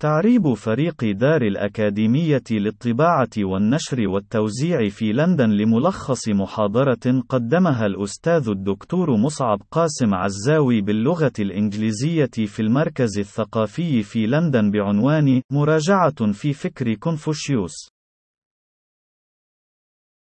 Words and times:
تعريب 0.00 0.54
فريق 0.54 1.04
دار 1.04 1.42
الأكاديمية 1.42 2.42
للطباعة 2.50 3.28
والنشر 3.38 4.08
والتوزيع 4.08 4.88
في 4.88 5.12
لندن 5.12 5.50
لملخص 5.50 6.28
محاضرة 6.28 7.22
قدمها 7.28 7.86
الأستاذ 7.86 8.48
الدكتور 8.48 9.16
مصعب 9.16 9.62
قاسم 9.70 10.14
عزاوي 10.14 10.80
باللغة 10.80 11.32
الإنجليزية 11.38 12.30
في 12.46 12.62
المركز 12.62 13.18
الثقافي 13.18 14.02
في 14.02 14.26
لندن 14.26 14.70
بعنوان 14.70 15.42
مراجعة 15.52 16.32
في 16.32 16.52
فكر 16.52 16.94
كونفوشيوس. 16.94 17.99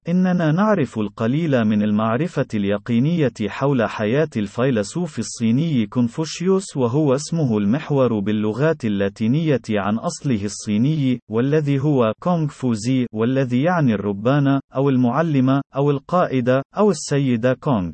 إننا 0.09 0.51
نعرف 0.51 0.99
القليل 0.99 1.65
من 1.65 1.83
المعرفة 1.83 2.47
اليقينية 2.53 3.33
حول 3.47 3.89
حياة 3.89 4.29
الفيلسوف 4.37 5.19
الصيني 5.19 5.85
كونفوشيوس 5.85 6.77
وهو 6.77 7.15
اسمه 7.15 7.57
المحور 7.57 8.19
باللغات 8.19 8.85
اللاتينية 8.85 9.61
عن 9.69 9.97
أصله 9.97 10.45
الصيني، 10.45 11.19
والذي 11.29 11.79
هو 11.79 12.13
كونغ 12.19 12.47
فوزي 12.47 13.05
والذي 13.13 13.61
يعني 13.61 13.93
الربان، 13.93 14.59
أو 14.75 14.89
المعلم، 14.89 15.61
أو 15.75 15.91
القائد، 15.91 16.49
أو 16.77 16.91
السيد 16.91 17.47
كونغ. 17.47 17.91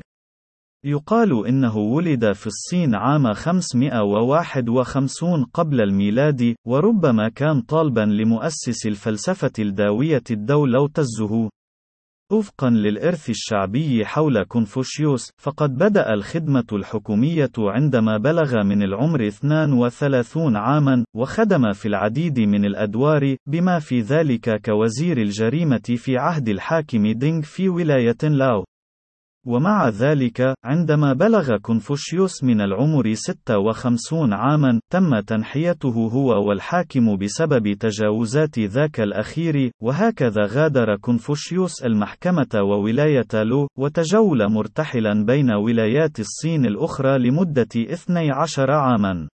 يقال 0.84 1.46
إنه 1.46 1.76
ولد 1.76 2.32
في 2.32 2.46
الصين 2.46 2.94
عام 2.94 3.32
551 3.32 5.44
قبل 5.44 5.80
الميلاد، 5.80 6.54
وربما 6.66 7.28
كان 7.28 7.60
طالبا 7.60 8.00
لمؤسس 8.00 8.86
الفلسفة 8.86 9.52
الداوية 9.58 10.22
لاو 10.30 10.86
تزه، 10.86 11.50
وفقا 12.32 12.70
للإرث 12.70 13.30
الشعبي 13.30 14.06
حول 14.06 14.42
كونفوشيوس، 14.42 15.30
فقد 15.38 15.74
بدأ 15.74 16.14
الخدمة 16.14 16.66
الحكومية 16.72 17.50
عندما 17.58 18.18
بلغ 18.18 18.64
من 18.64 18.82
العمر 18.82 19.26
32 19.26 20.56
عاما، 20.56 21.04
وخدم 21.16 21.72
في 21.72 21.88
العديد 21.88 22.40
من 22.40 22.64
الأدوار، 22.64 23.36
بما 23.46 23.78
في 23.78 24.00
ذلك 24.00 24.60
كوزير 24.64 25.18
الجريمة 25.18 25.96
في 25.96 26.16
عهد 26.16 26.48
الحاكم 26.48 27.12
دينغ 27.12 27.42
في 27.42 27.68
ولاية 27.68 28.22
لو. 28.22 28.64
ومع 29.46 29.88
ذلك، 29.88 30.54
عندما 30.64 31.12
بلغ 31.12 31.56
كونفوشيوس 31.56 32.44
من 32.44 32.60
العمر 32.60 33.14
56 33.14 34.32
عاما، 34.32 34.80
تم 34.92 35.20
تنحيته 35.20 36.08
هو 36.12 36.48
والحاكم 36.48 37.16
بسبب 37.16 37.72
تجاوزات 37.72 38.58
ذاك 38.58 39.00
الأخير، 39.00 39.70
وهكذا 39.82 40.46
غادر 40.46 40.96
كونفوشيوس 40.96 41.82
المحكمة 41.82 42.48
وولاية 42.54 43.34
لو، 43.34 43.68
وتجول 43.78 44.52
مرتحلا 44.52 45.24
بين 45.24 45.50
ولايات 45.50 46.20
الصين 46.20 46.66
الأخرى 46.66 47.18
لمدة 47.18 47.68
12 47.76 48.70
عاما. 48.70 49.28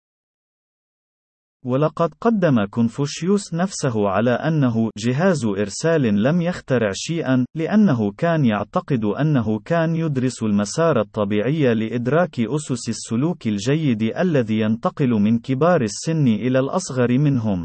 ولقد 1.66 2.14
قدم 2.20 2.64
كونفوشيوس 2.64 3.54
نفسه 3.54 4.08
على 4.08 4.30
أنه 4.30 4.90
جهاز 4.98 5.44
إرسال 5.44 6.02
لم 6.22 6.42
يخترع 6.42 6.90
شيئا، 6.92 7.46
لأنه 7.54 8.12
كان 8.12 8.44
يعتقد 8.44 9.04
أنه 9.04 9.58
كان 9.58 9.96
يدرس 9.96 10.42
المسار 10.42 11.00
الطبيعي 11.00 11.74
لإدراك 11.74 12.40
أسس 12.40 12.88
السلوك 12.88 13.46
الجيد 13.46 14.02
الذي 14.02 14.60
ينتقل 14.60 15.10
من 15.10 15.38
كبار 15.38 15.82
السن 15.82 16.28
إلى 16.28 16.58
الأصغر 16.58 17.18
منهم. 17.18 17.64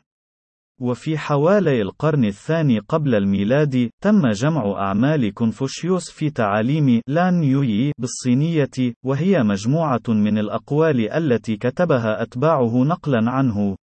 وفي 0.82 1.18
حوالي 1.18 1.82
القرن 1.82 2.26
الثاني 2.26 2.80
قبل 2.80 3.16
الميلاد، 3.16 3.90
تم 4.04 4.28
جمع 4.28 4.88
أعمال 4.88 5.34
كونفوشيوس 5.34 6.12
في 6.12 6.30
تعاليم 6.30 7.02
لأن 7.08 7.44
يويي 7.44 7.92
بالصينية، 8.00 8.94
وهي 9.06 9.44
مجموعة 9.44 10.02
من 10.10 10.38
الأقوال 10.38 11.12
التي 11.12 11.58
كتبها 11.58 12.22
أتباعه 12.22 12.84
نقلا 12.84 13.32
عنه. 13.32 13.76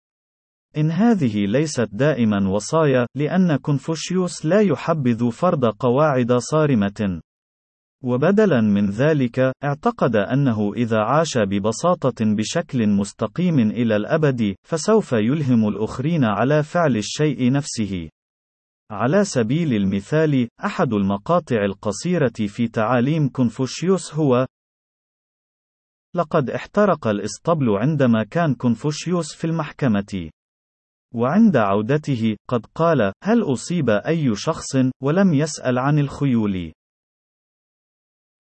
إن 0.78 0.92
هذه 0.92 1.46
ليست 1.46 1.90
دائما 1.92 2.50
وصايا، 2.50 3.08
لأن 3.16 3.56
كونفوشيوس 3.56 4.46
لا 4.46 4.62
يحبذ 4.62 5.32
فرض 5.32 5.66
قواعد 5.66 6.34
صارمة. 6.34 7.22
وبدلا 8.04 8.62
من 8.62 8.90
ذلك، 8.90 9.40
اعتقد 9.64 10.16
أنه 10.16 10.74
إذا 10.74 11.00
عاش 11.00 11.38
ببساطة 11.38 12.26
بشكل 12.26 12.88
مستقيم 12.88 13.60
إلى 13.60 13.96
الأبد، 13.96 14.56
فسوف 14.68 15.14
يلهم 15.14 15.68
الآخرين 15.68 16.24
على 16.24 16.64
فعل 16.64 16.98
الشيء 16.98 17.52
نفسه. 17.52 18.10
على 18.92 19.24
سبيل 19.24 19.74
المثال، 19.74 20.48
أحد 20.66 20.94
المقاطع 20.94 21.66
القصيرة 21.66 22.48
في 22.48 22.68
تعاليم 22.68 23.30
كونفوشيوس 23.30 24.14
هو: 24.14 24.46
لقد 26.16 26.50
احترق 26.50 27.08
الإسطبل 27.08 27.70
عندما 27.70 28.24
كان 28.24 28.56
كونفوشيوس 28.56 29.36
في 29.36 29.48
المحكمة. 29.48 30.30
وعند 31.14 31.58
عودته، 31.58 32.36
قد 32.50 32.66
قال: 32.76 33.12
هل 33.24 33.44
أصيب 33.44 33.90
أي 33.90 34.36
شخص؟ 34.36 34.76
ولم 35.04 35.34
يسأل 35.34 35.80
عن 35.80 36.00
الخيول. 36.00 36.74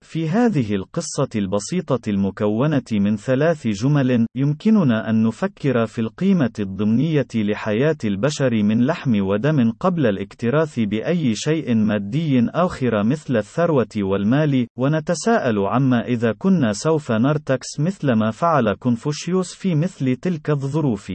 في 0.03 0.29
هذه 0.29 0.75
القصة 0.75 1.29
البسيطة 1.35 2.09
المكونة 2.09 2.83
من 2.91 3.17
ثلاث 3.17 3.67
جمل، 3.67 4.25
يمكننا 4.35 5.09
أن 5.09 5.23
نفكر 5.23 5.85
في 5.85 6.01
القيمة 6.01 6.51
الضمنية 6.59 7.27
لحياة 7.35 7.97
البشر 8.05 8.63
من 8.63 8.85
لحم 8.85 9.21
ودم 9.21 9.71
قبل 9.71 10.05
الاكتراث 10.05 10.79
بأي 10.79 11.35
شيء 11.35 11.75
مادي 11.75 12.49
آخر 12.49 13.03
مثل 13.03 13.37
الثروة 13.37 13.93
والمال، 13.97 14.67
ونتساءل 14.77 15.59
عما 15.59 16.05
إذا 16.07 16.31
كنا 16.31 16.73
سوف 16.73 17.11
نرتكس 17.11 17.79
مثل 17.79 18.13
ما 18.13 18.31
فعل 18.31 18.73
كونفوشيوس 18.73 19.53
في 19.53 19.75
مثل 19.75 20.15
تلك 20.15 20.49
الظروف. 20.49 21.11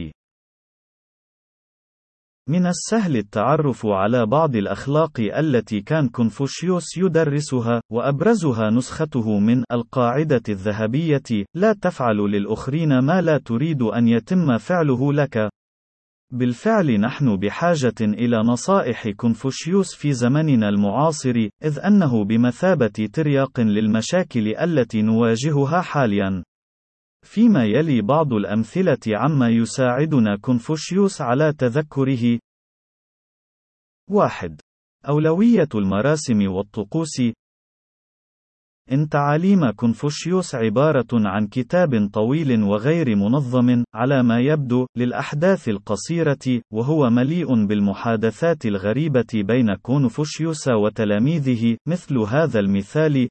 من 2.49 2.65
السهل 2.65 3.17
التعرف 3.17 3.85
على 3.85 4.25
بعض 4.25 4.55
الأخلاق 4.55 5.19
التي 5.19 5.81
كان 5.81 6.09
كونفوشيوس 6.09 6.97
يدرسها، 6.97 7.81
وأبرزها 7.91 8.69
نسخته 8.69 9.39
من 9.39 9.63
القاعدة 9.71 10.41
الذهبية: 10.49 11.45
لا 11.55 11.73
تفعل 11.73 12.17
للآخرين 12.17 12.99
ما 12.99 13.21
لا 13.21 13.37
تريد 13.37 13.81
أن 13.81 14.07
يتم 14.07 14.57
فعله 14.57 15.13
لك. 15.13 15.49
بالفعل 16.33 16.99
نحن 16.99 17.37
بحاجة 17.37 17.95
إلى 18.01 18.37
نصائح 18.37 19.09
كونفوشيوس 19.09 19.95
في 19.95 20.13
زمننا 20.13 20.69
المعاصر، 20.69 21.49
إذ 21.63 21.79
أنه 21.79 22.25
بمثابة 22.25 23.09
ترياق 23.13 23.59
للمشاكل 23.59 24.55
التي 24.61 25.01
نواجهها 25.01 25.81
حاليًا. 25.81 26.43
فيما 27.29 27.65
يلي 27.65 28.01
بعض 28.01 28.33
الأمثلة 28.33 28.99
عما 29.07 29.49
يساعدنا 29.49 30.37
كونفوشيوس 30.37 31.21
على 31.21 31.53
تذكره 31.53 32.39
1. 34.11 34.61
أولوية 35.09 35.69
المراسم 35.75 36.51
والطقوس 36.51 37.21
إن 38.91 39.09
تعاليم 39.09 39.71
كونفوشيوس 39.71 40.55
عبارة 40.55 41.07
عن 41.13 41.47
كتاب 41.47 42.09
طويل 42.13 42.63
وغير 42.63 43.15
منظم، 43.15 43.83
على 43.93 44.23
ما 44.23 44.39
يبدو، 44.39 44.87
للأحداث 44.97 45.69
القصيرة، 45.69 46.61
وهو 46.73 47.09
مليء 47.09 47.65
بالمحادثات 47.65 48.65
الغريبة 48.65 49.27
بين 49.33 49.75
كونفوشيوس 49.75 50.67
وتلاميذه، 50.67 51.77
مثل 51.87 52.17
هذا 52.17 52.59
المثال: 52.59 53.29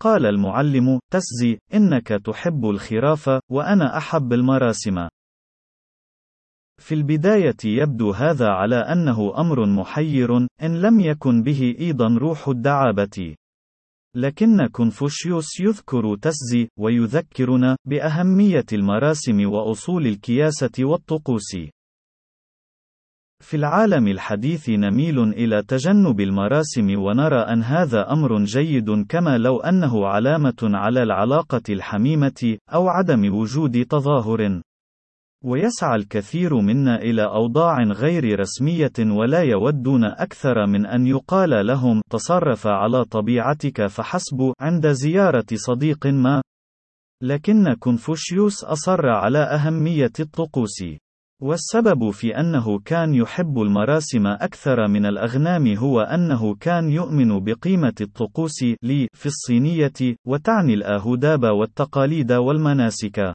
قال 0.00 0.26
المعلم: 0.26 1.00
تسزي، 1.12 1.58
إنك 1.74 2.08
تحب 2.08 2.64
الخراف، 2.64 3.30
وأنا 3.50 3.96
أحب 3.96 4.32
المراسم. 4.32 5.08
في 6.80 6.94
البداية 6.94 7.56
يبدو 7.64 8.10
هذا 8.10 8.48
على 8.48 8.76
أنه 8.76 9.40
أمر 9.40 9.66
محير، 9.66 10.36
إن 10.62 10.82
لم 10.82 11.00
يكن 11.00 11.42
به 11.42 11.76
أيضا 11.80 12.18
روح 12.18 12.48
الدعابة. 12.48 13.34
لكن 14.16 14.66
كونفوشيوس 14.66 15.60
يذكر 15.60 16.16
تسزي، 16.16 16.68
ويذكرنا 16.78 17.76
بأهمية 17.88 18.66
المراسم 18.72 19.50
وأصول 19.50 20.06
الكياسة 20.06 20.70
والطقوس. 20.80 21.56
في 23.40 23.56
العالم 23.56 24.08
الحديث 24.08 24.68
نميل 24.68 25.18
إلى 25.18 25.62
تجنب 25.62 26.20
المراسم 26.20 26.98
ونرى 26.98 27.40
أن 27.40 27.62
هذا 27.62 28.12
أمر 28.12 28.44
جيد 28.44 29.06
كما 29.08 29.38
لو 29.38 29.60
أنه 29.60 30.06
علامة 30.06 30.60
على 30.62 31.02
العلاقة 31.02 31.62
الحميمة، 31.68 32.58
أو 32.74 32.88
عدم 32.88 33.34
وجود 33.34 33.84
تظاهر. 33.84 34.60
ويسعى 35.44 35.96
الكثير 35.96 36.60
منا 36.60 36.96
إلى 36.96 37.24
أوضاع 37.24 37.82
غير 37.82 38.40
رسمية 38.40 38.92
ولا 38.98 39.42
يودون 39.42 40.04
أكثر 40.04 40.66
من 40.66 40.86
أن 40.86 41.06
يقال 41.06 41.66
لهم 41.66 42.02
تصرف 42.10 42.66
على 42.66 43.04
طبيعتك 43.04 43.86
فحسب 43.86 44.52
عند 44.60 44.86
زيارة 44.86 45.46
صديق 45.54 46.06
ما. 46.06 46.42
لكن 47.22 47.74
كونفوشيوس 47.74 48.64
أصر 48.64 49.08
على 49.08 49.38
أهمية 49.38 50.12
الطقوس. 50.20 50.84
والسبب 51.40 52.10
في 52.10 52.40
أنه 52.40 52.78
كان 52.78 53.14
يحب 53.14 53.60
المراسم 53.60 54.26
أكثر 54.26 54.88
من 54.88 55.06
الأغنام 55.06 55.76
هو 55.76 56.00
أنه 56.00 56.54
كان 56.54 56.90
يؤمن 56.90 57.44
بقيمة 57.44 57.94
الطقوس 58.00 58.62
لي 58.82 59.08
في 59.12 59.26
الصينية، 59.26 60.16
وتعني 60.26 60.74
الآهداب 60.74 61.44
والتقاليد 61.44 62.32
والمناسك. 62.32 63.34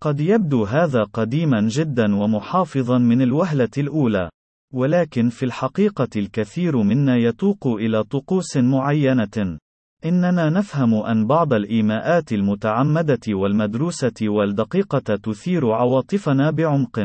قد 0.00 0.20
يبدو 0.20 0.64
هذا 0.64 1.02
قديما 1.02 1.68
جدا 1.68 2.16
ومحافظا 2.16 2.98
من 2.98 3.22
الوهلة 3.22 3.70
الأولى. 3.78 4.30
ولكن 4.74 5.28
في 5.28 5.42
الحقيقة 5.42 6.08
الكثير 6.16 6.82
منا 6.82 7.16
يتوق 7.16 7.66
إلى 7.66 8.04
طقوس 8.04 8.56
معينة. 8.56 9.58
إننا 10.04 10.50
نفهم 10.50 10.94
أن 10.94 11.26
بعض 11.26 11.52
الإيماءات 11.52 12.32
المتعمدة 12.32 13.20
والمدروسة 13.28 14.14
والدقيقة 14.22 15.16
تثير 15.16 15.70
عواطفنا 15.70 16.50
بعمق. 16.50 16.98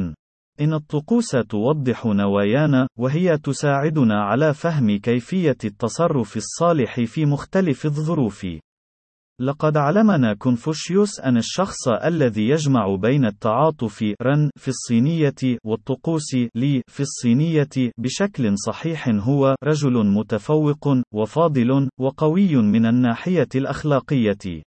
إن 0.62 0.74
الطقوس 0.74 1.28
توضح 1.50 2.06
نوايانا، 2.06 2.88
وهي 3.00 3.38
تساعدنا 3.38 4.24
على 4.24 4.54
فهم 4.54 4.98
كيفية 4.98 5.58
التصرف 5.66 6.38
الصالح 6.38 7.02
في 7.04 7.26
مختلف 7.26 7.86
الظروف. 7.86 8.46
لقد 9.42 9.78
علمنا 9.78 10.34
كونفوشيوس 10.34 11.20
أن 11.20 11.38
الشخص 11.38 11.88
الذي 11.88 12.50
يجمع 12.50 12.96
بين 12.96 13.26
التعاطف 13.26 14.04
رن 14.22 14.50
في 14.56 14.68
الصينية 14.68 15.58
والطقوس 15.66 16.36
لي 16.56 16.82
في 16.88 17.00
الصينية 17.00 17.92
بشكل 17.98 18.58
صحيح 18.58 19.10
هو 19.10 19.56
رجل 19.64 20.06
متفوق 20.08 20.88
وفاضل 21.14 21.90
وقوي 22.00 22.56
من 22.56 22.86
الناحية 22.86 23.50
الأخلاقية. 23.56 24.64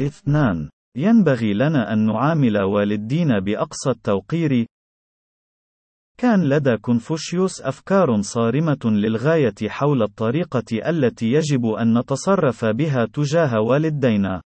اثنان 0.00 0.70
ينبغي 0.96 1.54
لنا 1.54 1.92
أن 1.92 2.06
نعامل 2.06 2.58
والدينا 2.58 3.38
بأقصى 3.38 3.90
التوقير 3.90 4.66
كان 6.18 6.48
لدى 6.48 6.76
كونفوشيوس 6.76 7.60
أفكار 7.60 8.20
صارمة 8.20 8.78
للغاية 8.84 9.54
حول 9.68 10.02
الطريقة 10.02 10.88
التي 10.88 11.32
يجب 11.32 11.66
أن 11.66 11.98
نتصرف 11.98 12.64
بها 12.64 13.06
تجاه 13.12 13.60
والدينا. 13.60 14.42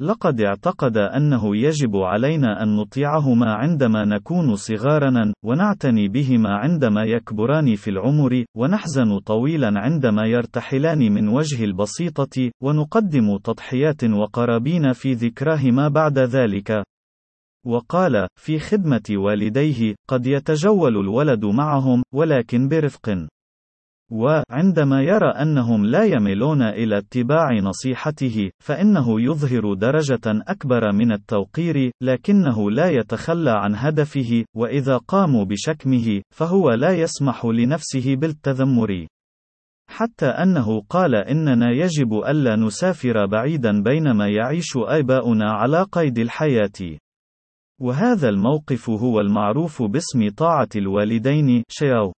لقد 0.00 0.40
اعتقد 0.40 0.96
أنه 0.96 1.56
يجب 1.56 1.96
علينا 1.96 2.62
أن 2.62 2.76
نطيعهما 2.76 3.54
عندما 3.54 4.04
نكون 4.04 4.56
صغارا، 4.56 5.32
ونعتني 5.44 6.08
بهما 6.08 6.50
عندما 6.50 7.04
يكبران 7.04 7.74
في 7.74 7.90
العمر، 7.90 8.44
ونحزن 8.56 9.18
طويلا 9.18 9.72
عندما 9.76 10.26
يرتحلان 10.26 10.98
من 10.98 11.28
وجه 11.28 11.64
البسيطة، 11.64 12.50
ونقدم 12.62 13.38
تضحيات 13.44 14.04
وقرابين 14.04 14.92
في 14.92 15.12
ذكراهما 15.12 15.88
بعد 15.88 16.18
ذلك. 16.18 16.84
وقال: 17.66 18.28
في 18.40 18.58
خدمة 18.58 19.02
والديه، 19.10 19.94
قد 20.08 20.26
يتجول 20.26 20.96
الولد 20.96 21.44
معهم، 21.44 22.02
ولكن 22.14 22.68
برفق. 22.68 23.26
وعندما 24.12 25.02
يرى 25.02 25.30
أنهم 25.30 25.86
لا 25.86 26.04
يميلون 26.04 26.62
إلى 26.62 26.98
اتباع 26.98 27.48
نصيحته، 27.62 28.50
فإنه 28.62 29.20
يظهر 29.20 29.74
درجة 29.74 30.20
أكبر 30.26 30.92
من 30.92 31.12
التوقير، 31.12 31.90
لكنه 32.02 32.70
لا 32.70 32.90
يتخلى 32.90 33.50
عن 33.50 33.74
هدفه، 33.74 34.44
وإذا 34.56 34.96
قاموا 34.96 35.44
بشكمه، 35.44 36.22
فهو 36.34 36.70
لا 36.70 36.90
يسمح 36.92 37.44
لنفسه 37.44 38.16
بالتذمر. 38.16 39.06
حتى 39.90 40.26
أنه 40.26 40.80
قال 40.80 41.14
إننا 41.14 41.70
يجب 41.70 42.14
ألا 42.14 42.56
نسافر 42.56 43.26
بعيدا 43.26 43.82
بينما 43.82 44.28
يعيش 44.28 44.76
آباؤنا 44.76 45.52
على 45.52 45.82
قيد 45.92 46.18
الحياة. 46.18 46.98
وهذا 47.84 48.28
الموقف 48.28 48.90
هو 48.90 49.20
المعروف 49.20 49.82
باسم 49.82 50.28
طاعة 50.36 50.68
الوالدين 50.76 51.62
شياو. 51.68 52.12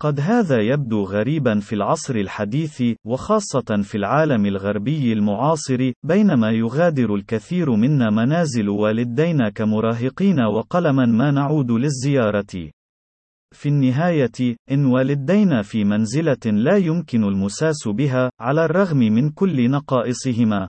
قد 0.00 0.20
هذا 0.20 0.60
يبدو 0.60 1.04
غريبا 1.04 1.60
في 1.60 1.74
العصر 1.74 2.14
الحديث 2.14 2.82
وخاصة 3.06 3.82
في 3.82 3.94
العالم 3.94 4.46
الغربي 4.46 5.12
المعاصر 5.12 5.92
بينما 6.06 6.50
يغادر 6.50 7.14
الكثير 7.14 7.76
منا 7.76 8.10
منازل 8.10 8.68
والدينا 8.68 9.50
كمراهقين 9.50 10.40
وقلما 10.40 11.06
ما 11.06 11.30
نعود 11.30 11.70
للزيارة. 11.70 12.70
في 13.54 13.68
النهاية 13.68 14.56
إن 14.70 14.84
والدينا 14.84 15.62
في 15.62 15.84
منزلة 15.84 16.44
لا 16.46 16.76
يمكن 16.76 17.24
المساس 17.24 17.88
بها 17.88 18.30
على 18.40 18.64
الرغم 18.64 18.98
من 18.98 19.30
كل 19.30 19.70
نقائصهما. 19.70 20.68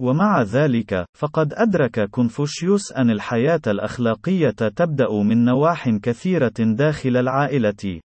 ومع 0.00 0.42
ذلك، 0.42 1.04
فقد 1.18 1.52
أدرك 1.54 2.10
كونفوشيوس 2.10 2.92
أن 2.92 3.10
الحياة 3.10 3.60
الأخلاقية 3.66 4.50
تبدأ 4.50 5.12
من 5.12 5.44
نواح 5.44 5.88
كثيرة 5.88 6.54
داخل 6.58 7.16
العائلة. 7.16 8.00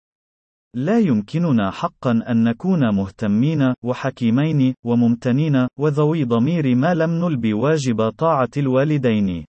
لا 0.77 0.99
يمكننا 0.99 1.71
حقا 1.71 2.11
أن 2.11 2.45
نكون 2.45 2.95
مهتمين، 2.95 3.75
وحكيمين، 3.85 4.75
وممتنين، 4.85 5.67
وذوي 5.79 6.25
ضمير 6.25 6.75
ما 6.75 6.95
لم 6.95 7.11
نلبي 7.11 7.55
واجب 7.55 8.09
طاعة 8.09 8.51
الوالدين. 8.57 9.47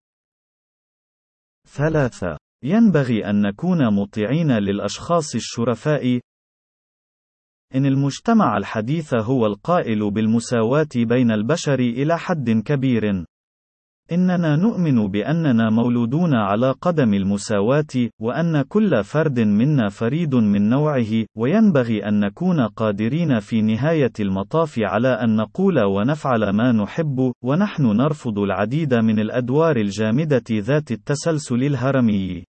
ثلاثة. 1.67 2.37
ينبغي 2.63 3.29
أن 3.29 3.41
نكون 3.41 3.93
مطيعين 3.95 4.51
للأشخاص 4.51 5.35
الشرفاء، 5.35 6.19
إن 7.75 7.85
المجتمع 7.85 8.57
الحديث 8.57 9.13
هو 9.13 9.45
القائل 9.45 10.11
بالمساواة 10.11 10.89
بين 10.95 11.31
البشر 11.31 11.79
إلى 11.79 12.17
حد 12.17 12.49
كبير. 12.49 13.25
إننا 14.11 14.55
نؤمن 14.55 15.07
بأننا 15.07 15.69
مولودون 15.69 16.35
على 16.35 16.71
قدم 16.71 17.13
المساواة، 17.13 18.09
وأن 18.21 18.61
كل 18.61 19.03
فرد 19.03 19.39
منا 19.39 19.89
فريد 19.89 20.35
من 20.35 20.69
نوعه، 20.69 21.25
وينبغي 21.37 22.07
أن 22.07 22.19
نكون 22.19 22.61
قادرين 22.61 23.39
في 23.39 23.61
نهاية 23.61 24.11
المطاف 24.19 24.79
على 24.79 25.07
أن 25.07 25.35
نقول 25.35 25.83
ونفعل 25.83 26.49
ما 26.49 26.71
نحب، 26.71 27.31
ونحن 27.43 27.83
نرفض 27.83 28.39
العديد 28.39 28.93
من 28.93 29.19
الأدوار 29.19 29.77
الجامدة 29.77 30.43
ذات 30.51 30.91
التسلسل 30.91 31.63
الهرمي. 31.63 32.50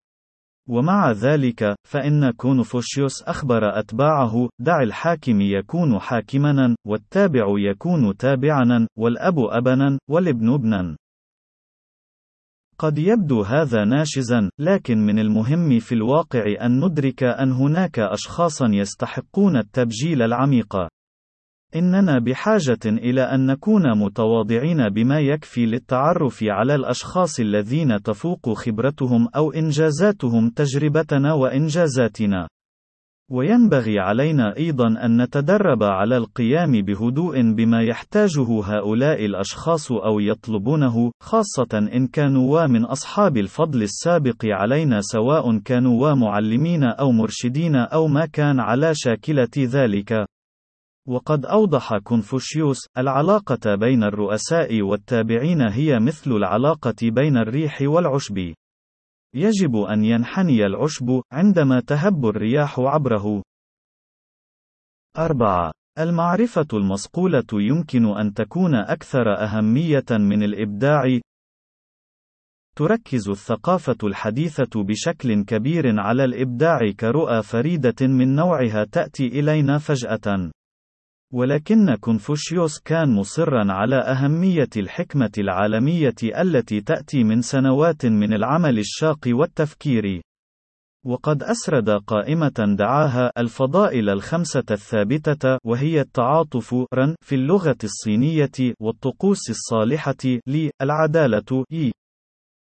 ومع 0.69 1.12
ذلك، 1.12 1.75
فإن 1.88 2.31
كونفوشيوس 2.31 3.23
أخبر 3.23 3.79
أتباعه: 3.79 4.49
دع 4.61 4.82
الحاكم 4.82 5.41
يكون 5.41 5.99
حاكمًا، 5.99 6.76
والتابع 6.87 7.47
يكون 7.59 8.17
تابعًا، 8.17 8.87
والأب 8.99 9.38
أبًا، 9.38 9.99
والابن 10.11 10.55
ابنًا. 10.55 10.97
قد 12.79 12.99
يبدو 12.99 13.43
هذا 13.43 13.85
ناشزًا، 13.85 14.50
لكن 14.59 14.99
من 14.99 15.19
المهم 15.19 15.79
في 15.79 15.94
الواقع 15.94 16.44
أن 16.67 16.85
ندرك 16.85 17.23
أن 17.23 17.53
هناك 17.53 17.99
أشخاصًا 17.99 18.69
يستحقون 18.73 19.56
التبجيل 19.56 20.23
العميق. 20.23 20.76
إننا 21.76 22.19
بحاجة 22.19 22.80
إلى 22.86 23.22
أن 23.22 23.46
نكون 23.46 23.98
متواضعين 23.98 24.88
بما 24.88 25.20
يكفي 25.20 25.66
للتعرف 25.66 26.38
على 26.42 26.74
الأشخاص 26.74 27.40
الذين 27.40 28.02
تفوق 28.02 28.52
خبرتهم 28.52 29.29
أو 29.36 29.52
إنجازاتهم 29.52 30.50
تجربتنا 30.50 31.32
وإنجازاتنا. 31.32 32.48
وينبغي 33.31 33.98
علينا 33.98 34.56
أيضا 34.56 34.86
أن 34.88 35.22
نتدرب 35.22 35.82
على 35.82 36.17
القيام 36.17 36.72
بهدوء 36.72 37.52
بما 37.55 37.82
يحتاجه 37.82 38.62
هؤلاء 38.64 39.24
الأشخاص 39.24 39.93
أو 39.93 40.20
يطلبونه، 40.20 41.12
خاصة 41.22 41.88
إن 41.94 42.06
كانوا 42.06 42.67
من 42.67 42.84
أصحاب 42.84 43.36
الفضل 43.36 43.82
السابق 43.82 44.44
علينا 44.44 45.00
سواء 45.00 45.58
كانوا 45.58 46.14
معلمين 46.14 46.84
أو 46.84 47.12
مرشدين 47.12 47.76
أو 47.76 48.08
ما 48.08 48.26
كان 48.26 48.60
على 48.60 48.94
شاكلة 48.94 49.50
ذلك. 49.58 50.31
وقد 51.09 51.47
أوضح 51.47 51.99
كونفوشيوس: 51.99 52.79
العلاقة 52.99 53.75
بين 53.75 54.03
الرؤساء 54.03 54.82
والتابعين 54.82 55.61
هي 55.61 55.99
مثل 55.99 56.31
العلاقة 56.31 56.94
بين 57.03 57.37
الريح 57.37 57.79
والعشب. 57.82 58.55
يجب 59.35 59.77
أن 59.77 60.05
ينحني 60.05 60.67
العشب 60.67 61.23
عندما 61.32 61.81
تهب 61.81 62.27
الرياح 62.27 62.81
عبره. 62.81 63.43
4. 65.19 65.73
المعرفة 65.99 66.67
المصقولة 66.73 67.47
يمكن 67.53 68.06
أن 68.06 68.35
تكون 68.35 68.75
أكثر 68.75 69.35
أهمية 69.39 70.06
من 70.11 70.43
الإبداع. 70.43 71.21
تركز 72.77 73.29
الثقافة 73.29 73.97
الحديثة 74.05 74.82
بشكل 74.82 75.44
كبير 75.44 76.01
على 76.01 76.25
الإبداع 76.25 76.79
كرؤى 77.01 77.43
فريدة 77.43 78.06
من 78.06 78.35
نوعها 78.35 78.85
تأتي 78.85 79.27
إلينا 79.27 79.79
فجأة. 79.79 80.51
ولكن 81.32 81.94
كونفوشيوس 81.94 82.79
كان 82.79 83.15
مصرا 83.15 83.72
على 83.72 83.96
أهمية 83.96 84.69
الحكمة 84.77 85.31
العالمية 85.39 86.15
التي 86.22 86.81
تأتي 86.81 87.24
من 87.24 87.43
سنوات 87.43 88.06
من 88.06 88.32
العمل 88.32 88.79
الشاق 88.79 89.19
والتفكير. 89.27 90.22
وقد 91.06 91.43
أسرد 91.43 91.91
قائمة 91.91 92.74
دعاها 92.79 93.32
الفضائل 93.39 94.10
الخمسة 94.10 94.65
الثابتة 94.70 95.58
وهي 95.65 96.01
التعاطف 96.01 96.74
رن 96.94 97.15
في 97.24 97.34
اللغة 97.34 97.79
الصينية 97.84 98.74
والطقوس 98.81 99.51
الصالحة 99.51 100.41
لي 100.46 100.70
العدالة 100.82 101.65
إي 101.72 101.93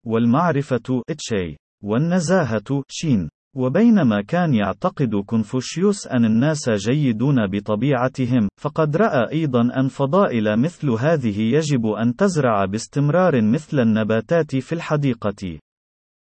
والمعرفة 0.06 1.04
تشي 1.10 1.58
والنزاهة 1.84 2.84
شين 2.90 3.30
وبينما 3.56 4.22
كان 4.22 4.54
يعتقد 4.54 5.16
كونفوشيوس 5.16 6.08
أن 6.08 6.26
الناس 6.26 6.70
جيدون 6.70 7.48
بطبيعتهم، 7.48 8.50
فقد 8.58 8.98
رأى 8.98 9.32
أيضا 9.32 9.62
أن 9.80 9.88
فضائل 9.88 10.60
مثل 10.60 10.90
هذه 10.90 11.40
يجب 11.42 11.86
أن 11.86 12.16
تزرع 12.16 12.66
باستمرار 12.66 13.42
مثل 13.42 13.80
النباتات 13.80 14.56
في 14.56 14.74
الحديقة. 14.74 15.60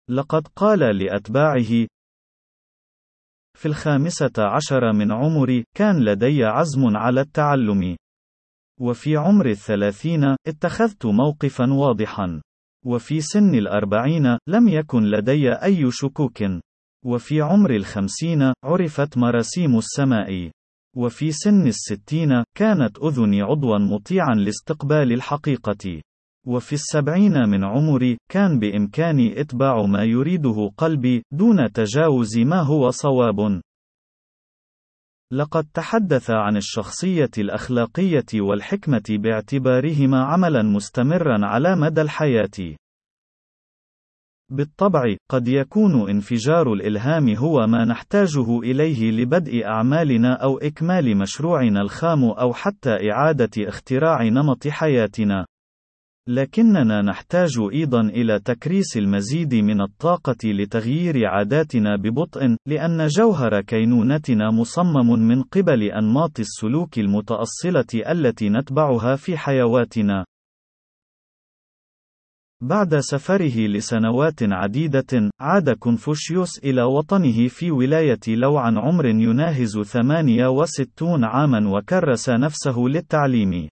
لقد 0.09 0.47
قال 0.55 0.79
لأتباعه: 0.79 1.87
في 3.57 3.65
الخامسة 3.65 4.31
عشر 4.37 4.93
من 4.93 5.11
عمري، 5.11 5.63
كان 5.75 6.05
لدي 6.05 6.43
عزم 6.43 6.97
على 6.97 7.21
التعلم. 7.21 7.97
وفي 8.79 9.17
عمر 9.17 9.49
الثلاثين، 9.49 10.35
اتخذت 10.47 11.05
موقفا 11.05 11.73
واضحا. 11.73 12.41
وفي 12.85 13.21
سن 13.21 13.55
الأربعين، 13.55 14.37
لم 14.47 14.67
يكن 14.67 15.03
لدي 15.03 15.53
أي 15.53 15.91
شكوك. 15.91 16.43
وفي 17.05 17.41
عمر 17.41 17.75
الخمسين، 17.75 18.53
عرفت 18.63 19.17
مراسيم 19.17 19.77
السماء. 19.77 20.51
وفي 20.97 21.31
سن 21.31 21.67
الستين، 21.67 22.43
كانت 22.57 22.97
أذني 23.03 23.41
عضوا 23.41 23.77
مطيعا 23.77 24.35
لاستقبال 24.35 25.13
الحقيقة. 25.13 26.01
وفي 26.47 26.73
السبعين 26.73 27.49
من 27.49 27.63
عمري، 27.63 28.17
كان 28.31 28.59
بإمكاني 28.59 29.41
إتباع 29.41 29.85
ما 29.85 30.03
يريده 30.03 30.71
قلبي، 30.77 31.23
دون 31.33 31.71
تجاوز 31.71 32.37
ما 32.37 32.61
هو 32.61 32.89
صواب. 32.89 33.61
لقد 35.33 35.67
تحدث 35.73 36.29
عن 36.29 36.57
الشخصية 36.57 37.31
الأخلاقية 37.37 38.25
والحكمة 38.35 39.03
باعتبارهما 39.09 40.23
عملا 40.23 40.63
مستمرا 40.63 41.45
على 41.45 41.75
مدى 41.75 42.01
الحياة. 42.01 42.75
بالطبع، 44.51 45.15
قد 45.31 45.47
يكون 45.47 46.09
انفجار 46.09 46.73
الإلهام 46.73 47.35
هو 47.35 47.67
ما 47.67 47.85
نحتاجه 47.85 48.59
إليه 48.59 49.11
لبدء 49.11 49.65
أعمالنا 49.65 50.33
أو 50.33 50.57
إكمال 50.57 51.17
مشروعنا 51.17 51.81
الخام 51.81 52.23
أو 52.23 52.53
حتى 52.53 53.11
إعادة 53.11 53.67
اختراع 53.67 54.23
نمط 54.23 54.67
حياتنا. 54.67 55.45
لكننا 56.29 57.01
نحتاج 57.01 57.59
أيضا 57.73 58.01
إلى 58.01 58.39
تكريس 58.39 58.97
المزيد 58.97 59.55
من 59.55 59.81
الطاقة 59.81 60.37
لتغيير 60.45 61.25
عاداتنا 61.27 61.95
ببطء 61.95 62.55
لأن 62.67 63.07
جوهر 63.07 63.61
كينونتنا 63.61 64.51
مصمم 64.51 65.27
من 65.27 65.43
قبل 65.43 65.83
أنماط 65.83 66.39
السلوك 66.39 66.99
المتأصلة 66.99 68.11
التي 68.11 68.49
نتبعها 68.49 69.15
في 69.15 69.37
حيواتنا 69.37 70.25
بعد 72.63 72.99
سفره 72.99 73.67
لسنوات 73.67 74.43
عديدة، 74.43 75.31
عاد 75.39 75.69
كونفوشيوس 75.69 76.59
إلى 76.59 76.83
وطنه 76.83 77.47
في 77.47 77.71
ولاية 77.71 78.19
لو 78.27 78.57
عن 78.57 78.77
عمر 78.77 79.05
يناهز 79.05 79.79
68 79.79 81.23
عاما 81.23 81.69
وكرس 81.69 82.29
نفسه 82.29 82.79
للتعليم. 82.79 83.69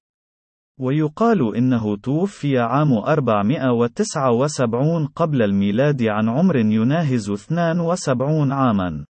ويقال 0.79 1.55
إنه 1.55 1.96
توفي 1.96 2.58
عام 2.58 2.93
479 2.93 5.05
قبل 5.05 5.41
الميلاد 5.41 6.03
عن 6.03 6.29
عمر 6.29 6.55
يناهز 6.55 7.29
72 7.29 8.51
عاما. 8.51 9.05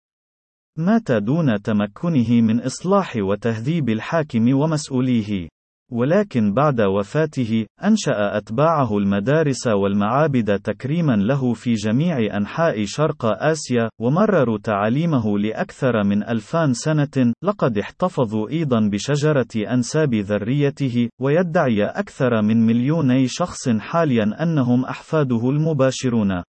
مات 0.77 1.11
دون 1.11 1.61
تمكنه 1.61 2.41
من 2.41 2.61
إصلاح 2.61 3.15
وتهذيب 3.15 3.89
الحاكم 3.89 4.53
ومسؤوليه. 4.53 5.49
ولكن 5.91 6.53
بعد 6.53 6.81
وفاته، 6.81 7.65
أنشأ 7.83 8.37
أتباعه 8.37 8.97
المدارس 8.97 9.67
والمعابد 9.67 10.59
تكريما 10.59 11.15
له 11.15 11.53
في 11.53 11.73
جميع 11.73 12.37
أنحاء 12.37 12.85
شرق 12.85 13.25
آسيا، 13.25 13.89
ومرروا 14.01 14.57
تعاليمه 14.63 15.39
لأكثر 15.39 16.03
من 16.03 16.23
ألفان 16.23 16.73
سنة، 16.73 17.33
لقد 17.43 17.77
احتفظوا 17.77 18.49
أيضا 18.49 18.89
بشجرة 18.91 19.73
أنساب 19.73 20.15
ذريته، 20.15 21.09
ويدعي 21.21 21.85
أكثر 21.85 22.41
من 22.41 22.65
مليوني 22.65 23.27
شخص 23.27 23.69
حاليا 23.69 24.43
أنهم 24.43 24.85
أحفاده 24.85 25.49
المباشرون. 25.49 26.43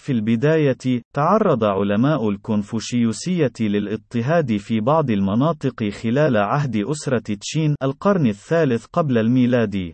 في 0.00 0.12
البداية، 0.12 1.02
تعرض 1.14 1.64
علماء 1.64 2.28
الكونفوشيوسية 2.28 3.52
للاضطهاد 3.60 4.56
في 4.56 4.80
بعض 4.80 5.10
المناطق 5.10 5.88
خلال 5.88 6.36
عهد 6.36 6.76
أسرة 6.76 7.34
تشين 7.40 7.74
القرن 7.82 8.26
الثالث 8.26 8.86
قبل 8.86 9.18
الميلاد. 9.18 9.92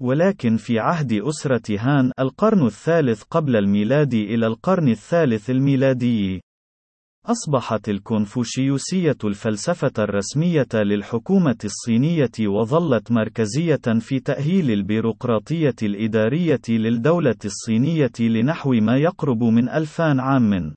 ولكن 0.00 0.56
في 0.56 0.78
عهد 0.78 1.12
أسرة 1.12 1.62
هان 1.70 2.12
القرن 2.20 2.66
الثالث 2.66 3.22
قبل 3.22 3.56
الميلاد 3.56 4.14
إلى 4.14 4.46
القرن 4.46 4.88
الثالث 4.88 5.50
الميلادي 5.50 6.40
أصبحت 7.28 7.88
الكونفوشيوسية 7.88 9.16
الفلسفة 9.24 9.92
الرسمية 9.98 10.68
للحكومة 10.74 11.56
الصينية 11.64 12.48
وظلت 12.48 13.12
مركزية 13.12 13.98
في 14.00 14.20
تأهيل 14.20 14.70
البيروقراطية 14.70 15.74
الإدارية 15.82 16.60
للدولة 16.68 17.36
الصينية 17.44 18.12
لنحو 18.20 18.72
ما 18.72 18.96
يقرب 18.96 19.42
من 19.42 19.68
ألفان 19.68 20.20
عام. 20.20 20.74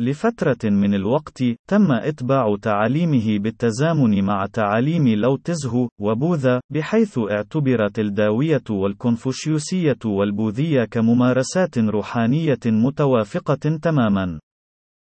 لفترة 0.00 0.70
من 0.70 0.94
الوقت، 0.94 1.42
تم 1.68 1.92
إتباع 1.92 2.56
تعاليمه 2.62 3.38
بالتزامن 3.38 4.24
مع 4.24 4.46
تعاليم 4.46 5.08
لو 5.08 5.36
تزهو، 5.36 5.88
وبوذا، 6.00 6.60
بحيث 6.72 7.18
اعتبرت 7.18 7.98
الداوية 7.98 8.64
والكونفوشيوسية 8.70 9.98
والبوذية 10.04 10.84
كممارسات 10.84 11.78
روحانية 11.78 12.58
متوافقة 12.66 13.78
تمامًا. 13.82 14.38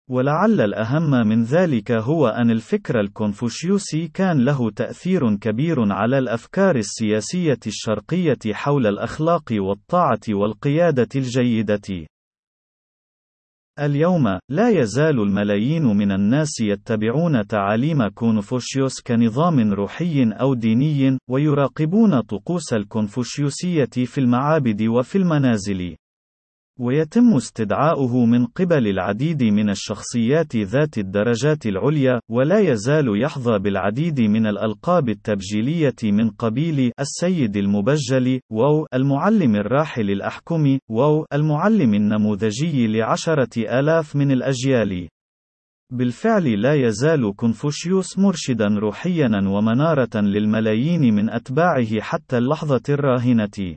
ولعل 0.10 0.62
الأهم 0.62 1.28
من 1.28 1.44
ذلك 1.44 1.92
هو 1.92 2.28
أن 2.28 2.52
الفكر 2.52 3.00
الكونفوشيوسي 3.00 4.08
كان 4.08 4.46
له 4.46 4.72
تأثير 4.72 5.36
كبير 5.36 5.92
على 5.94 6.18
الأفكار 6.18 6.76
السياسية 6.76 7.60
الشرقية 7.68 8.54
حول 8.54 8.88
الأخلاق 8.88 9.44
والطاعة 9.52 10.20
والقيادة 10.30 11.08
الجيدة. 11.16 12.08
اليوم، 13.80 14.40
لا 14.52 14.70
يزال 14.70 15.20
الملايين 15.20 15.84
من 15.84 16.12
الناس 16.12 16.62
يتبعون 16.62 17.48
تعاليم 17.48 18.08
كونفوشيوس 18.08 19.02
كنظام 19.02 19.74
روحي 19.74 20.24
أو 20.32 20.54
ديني، 20.54 21.18
ويراقبون 21.30 22.22
طقوس 22.22 22.74
الكونفوشيوسية 22.74 24.06
في 24.06 24.18
المعابد 24.18 24.82
وفي 24.82 25.18
المنازل. 25.18 25.96
ويتم 26.80 27.36
استدعاؤه 27.36 28.26
من 28.26 28.46
قبل 28.46 28.88
العديد 28.88 29.44
من 29.44 29.70
الشخصيات 29.70 30.56
ذات 30.56 30.98
الدرجات 30.98 31.66
العليا، 31.66 32.20
ولا 32.30 32.60
يزال 32.60 33.22
يحظى 33.22 33.60
بالعديد 33.60 34.22
من 34.22 34.48
الألقاب 34.48 35.10
التبجيلية 35.10 35.96
من 36.04 36.30
قبيل 36.30 36.92
السيد 37.00 37.58
المبجل، 37.58 38.40
والمعلم 38.52 39.56
الراحل 39.56 40.12
الأحكم، 40.12 40.78
والمعلم 40.90 41.94
النموذجي 41.94 42.88
لعشرة 42.88 43.80
آلاف 43.80 44.16
من 44.16 44.32
الأجيال. 44.32 45.08
بالفعل 45.92 46.62
لا 46.62 46.74
يزال 46.74 47.36
كونفوشيوس 47.36 48.20
مرشدا 48.20 48.68
روحيا 48.68 49.30
ومنارة 49.48 50.22
للملايين 50.22 51.14
من 51.16 51.30
أتباعه 51.30 52.00
حتى 52.00 52.38
اللحظة 52.38 52.82
الراهنة. 52.90 53.76